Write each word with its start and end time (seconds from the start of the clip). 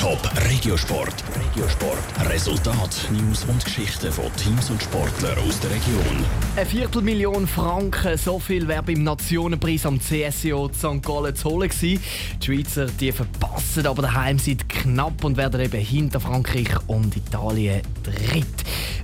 Top 0.00 0.18
Regiosport. 0.48 1.12
Regiosport. 1.36 2.30
Resultat, 2.30 3.06
News 3.10 3.44
und 3.44 3.62
Geschichten 3.62 4.10
von 4.10 4.34
Teams 4.36 4.70
und 4.70 4.82
Sportlern 4.82 5.36
aus 5.46 5.60
der 5.60 5.72
Region. 5.72 6.24
Eine 6.56 6.64
Viertelmillion 6.64 7.46
Franken, 7.46 8.16
so 8.16 8.38
viel 8.38 8.66
wäre 8.66 8.82
beim 8.82 9.02
Nationenpreis 9.02 9.84
am 9.84 10.00
CSIO 10.00 10.70
St. 10.72 11.02
Gallen 11.02 11.36
zu 11.36 11.50
holen 11.50 11.68
gewesen. 11.68 12.02
Die 12.40 12.46
Schweizer 12.46 12.86
die 12.86 13.12
verpassen 13.12 13.86
aber 13.86 14.00
daheim 14.00 14.38
seit 14.38 14.66
knapp 14.70 15.22
und 15.22 15.36
werden 15.36 15.60
eben 15.60 15.82
hinter 15.82 16.18
Frankreich 16.18 16.70
und 16.86 17.14
Italien 17.14 17.82
dritt. 18.02 18.46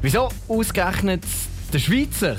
Wieso 0.01 0.31
ausgerechnet 0.49 1.25
der 1.75 1.79
Schweizer 1.79 2.37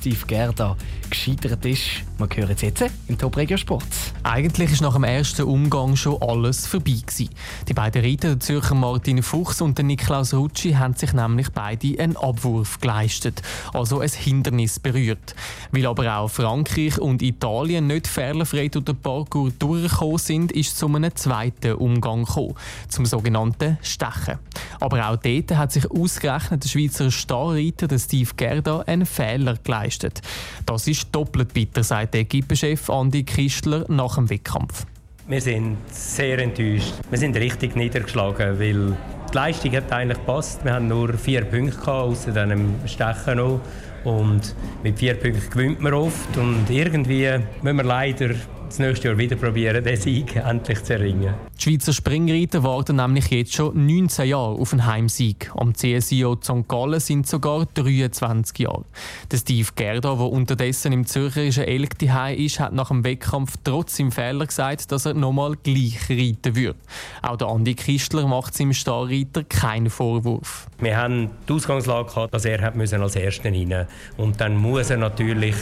Steve 0.00 0.24
Gerda 0.26 0.78
gescheitert 1.10 1.62
ist. 1.66 1.82
Wir 2.16 2.26
hören 2.34 2.52
es 2.54 2.62
jetzt 2.62 2.84
im 3.06 3.18
Top 3.18 3.36
Regio 3.36 3.58
Sport. 3.58 3.84
Eigentlich 4.22 4.72
ist 4.72 4.80
nach 4.80 4.94
dem 4.94 5.04
ersten 5.04 5.42
Umgang 5.42 5.94
schon 5.94 6.22
alles 6.22 6.66
vorbei 6.66 6.96
gewesen. 7.04 7.28
Die 7.68 7.74
beiden 7.74 8.02
Reiter, 8.02 8.28
der 8.28 8.40
Zürcher 8.40 8.74
Martin 8.74 9.22
Fuchs 9.22 9.60
und 9.60 9.76
der 9.76 9.84
Niklaus 9.84 10.32
Rutschi, 10.32 10.72
haben 10.72 10.94
sich 10.94 11.12
nämlich 11.12 11.50
beide 11.50 12.00
einen 12.00 12.16
Abwurf 12.16 12.80
geleistet, 12.80 13.42
also 13.74 14.00
ein 14.00 14.08
Hindernis 14.08 14.78
berührt. 14.78 15.34
Weil 15.70 15.84
aber 15.84 16.16
auch 16.16 16.30
Frankreich 16.30 16.98
und 16.98 17.20
Italien 17.20 17.86
nicht 17.86 18.06
fehlerfrei 18.06 18.68
durch 18.68 18.86
den 18.86 18.96
Parcours 18.96 19.52
durchgekommen 19.58 20.16
sind, 20.16 20.52
ist 20.52 20.68
es 20.68 20.76
zu 20.76 20.86
einem 20.86 21.14
zweiten 21.14 21.74
Umgang 21.74 22.24
gekommen, 22.24 22.54
zum 22.88 23.04
sogenannten 23.04 23.76
Stechen. 23.82 24.38
Aber 24.80 25.08
auch 25.08 25.16
dort 25.16 25.56
hat 25.56 25.72
sich 25.72 25.90
ausgerechnet 25.90 26.64
der 26.64 26.68
Schweizer 26.68 27.10
Starreiter 27.10 27.98
Steve 27.98 28.30
Gerda 28.36 28.80
einen 28.80 29.06
Fehler 29.06 29.56
geleistet. 29.62 30.22
Das 30.66 30.88
ist 30.88 31.08
doppelt 31.12 31.52
bitter, 31.52 31.84
sagt 31.84 32.14
der 32.14 32.22
Equipenchef 32.22 32.88
Andi 32.88 33.22
Kistler 33.22 33.84
nach 33.88 34.16
dem 34.16 34.30
Wettkampf. 34.30 34.86
Wir 35.28 35.40
sind 35.40 35.76
sehr 35.90 36.38
enttäuscht. 36.38 36.94
Wir 37.08 37.18
sind 37.18 37.36
richtig 37.36 37.76
niedergeschlagen, 37.76 38.58
weil 38.58 38.96
die 39.30 39.36
Leistung 39.36 39.72
hat 39.76 39.92
eigentlich 39.92 40.18
gepasst. 40.18 40.64
Wir 40.64 40.72
haben 40.72 40.88
nur 40.88 41.12
vier 41.12 41.44
Punkte 41.44 41.76
gehabt, 41.76 41.88
außer 41.88 42.32
diesem 42.32 42.74
Stechen 42.86 43.36
noch. 43.36 43.60
Und 44.02 44.54
mit 44.82 44.98
vier 44.98 45.14
Punkten 45.14 45.50
gewinnt 45.50 45.80
man 45.80 45.92
oft. 45.92 46.36
Und 46.36 46.68
irgendwie 46.68 47.28
müssen 47.62 47.76
wir 47.76 47.84
leider 47.84 48.30
das 48.70 48.78
nächste 48.78 49.08
Jahr 49.08 49.18
wieder 49.18 49.36
probieren, 49.36 49.82
den 49.82 49.96
Sieg 49.96 50.36
endlich 50.36 50.82
zu 50.84 50.94
erringen. 50.94 51.34
Die 51.58 51.62
Schweizer 51.62 51.92
Springreiter 51.92 52.62
warten 52.62 52.96
nämlich 52.96 53.28
jetzt 53.30 53.52
schon 53.52 53.86
19 53.86 54.28
Jahre 54.28 54.54
auf 54.54 54.72
einen 54.72 54.86
Heimsieg. 54.86 55.50
Am 55.56 55.74
CSIO 55.74 56.38
St. 56.40 56.68
Gallen 56.68 57.00
sind 57.00 57.26
sogar 57.26 57.66
23 57.74 58.60
Jahre. 58.60 58.84
Der 59.30 59.38
Steve 59.38 59.68
Gerda, 59.74 60.14
der 60.14 60.26
unterdessen 60.26 60.92
im 60.92 61.04
zürcherischen 61.04 61.64
Elk 61.64 62.00
ist, 62.36 62.60
hat 62.60 62.72
nach 62.72 62.88
dem 62.88 63.02
Wettkampf 63.02 63.54
trotz 63.64 63.98
im 63.98 64.12
Fehler 64.12 64.46
gesagt, 64.46 64.92
dass 64.92 65.04
er 65.04 65.14
nochmal 65.14 65.56
gleich 65.62 66.08
reiten 66.08 66.54
würde. 66.54 66.78
Auch 67.22 67.36
der 67.36 67.48
Andi 67.48 67.74
Kistler 67.74 68.26
macht 68.28 68.54
seinem 68.54 68.72
Starreiter 68.72 69.42
keinen 69.42 69.90
Vorwurf. 69.90 70.68
Wir 70.78 70.96
haben 70.96 71.30
die 71.48 71.52
Ausgangslage 71.52 72.08
gehabt, 72.08 72.32
dass 72.32 72.44
er 72.44 72.62
als 72.62 73.16
Erster 73.16 73.50
rein 73.50 73.86
Und 74.16 74.40
dann 74.40 74.56
muss 74.56 74.90
er 74.90 74.98
natürlich 74.98 75.56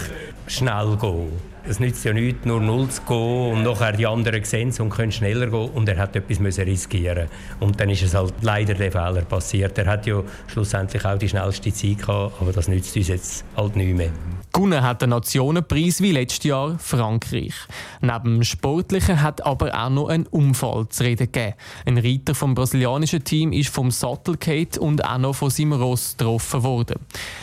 schnell 0.47 0.97
gehen. 1.01 1.58
Es 1.69 1.81
nützt 1.81 2.03
ja 2.03 2.15
nichts, 2.15 2.47
nur 2.47 2.63
null 2.63 2.89
zu 2.89 3.03
gehen 3.03 3.53
und 3.53 3.63
nachher 3.63 3.93
die 3.93 4.07
anderen 4.07 4.43
sehen 4.43 4.71
es 4.71 4.81
und 4.81 4.89
können 4.89 5.13
schneller 5.13 5.49
gehen 5.49 5.69
und 5.69 5.87
er 5.87 5.99
hat 5.99 6.17
etwas 6.17 6.39
müssen 6.39 6.65
riskieren 6.65 7.29
Und 7.61 7.79
dann 7.79 7.91
ist 7.91 8.03
es 8.03 8.15
halt 8.15 8.33
leider 8.41 8.73
der 8.73 8.91
Fehler 8.91 9.21
passiert. 9.21 9.77
Er 9.77 9.85
hat 9.85 10.07
ja 10.07 10.23
schlussendlich 10.47 11.05
auch 11.05 11.19
die 11.19 11.29
schnellste 11.29 11.71
Zeit 11.71 11.99
gehabt, 11.99 12.41
aber 12.41 12.53
das 12.53 12.69
nützt 12.69 12.97
uns 12.97 13.09
jetzt 13.09 13.45
halt 13.55 13.77
nicht 13.77 13.95
mehr. 13.95 14.11
Gewonnen 14.51 14.83
hat 14.83 15.03
den 15.03 15.11
Nationenpreis 15.11 16.01
wie 16.01 16.13
letztes 16.13 16.45
Jahr 16.45 16.79
Frankreich. 16.79 17.55
Neben 18.01 18.37
dem 18.37 18.45
Sportlichen 18.45 19.21
hat 19.21 19.45
aber 19.45 19.79
auch 19.79 19.91
noch 19.91 20.09
ein 20.09 20.27
Unfall 20.27 20.89
zu 20.89 21.05
reden 21.05 21.31
gegeben. 21.31 21.55
Ein 21.85 21.99
Reiter 21.99 22.35
vom 22.35 22.55
brasilianischen 22.55 23.23
Team 23.23 23.53
ist 23.53 23.69
vom 23.69 23.91
Sattel 23.91 24.39
und 24.81 25.05
auch 25.05 25.19
noch 25.19 25.35
von 25.35 25.51
seinem 25.51 25.75
Ross 25.75 26.17
getroffen 26.17 26.63
worden. 26.63 26.97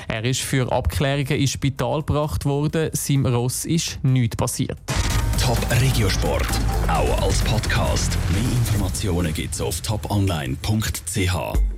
Er 0.07 0.23
ist 0.23 0.41
für 0.41 0.71
Abklärungen 0.71 1.39
ins 1.39 1.51
Spital 1.51 1.99
gebracht 2.03 2.45
worden. 2.45 2.89
Seinem 2.93 3.25
Ross 3.27 3.65
ist 3.65 3.99
nichts 4.03 4.35
passiert. 4.35 4.77
Top 5.41 5.59
Regiosport, 5.81 6.47
auch 6.87 7.21
als 7.21 7.39
Podcast. 7.41 8.17
Mehr 8.31 8.41
Informationen 8.41 9.33
gibt's 9.33 9.61
auf 9.61 9.81
toponline.ch. 9.81 11.75